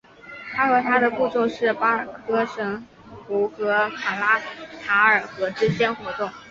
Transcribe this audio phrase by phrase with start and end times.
[0.51, 2.83] 他和他的部众是巴尔喀什
[3.27, 4.41] 湖和卡拉
[4.83, 6.27] 塔尔河之间活动。